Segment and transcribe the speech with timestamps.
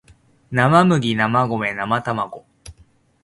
[0.51, 2.43] なまむぎなまごめなまたまご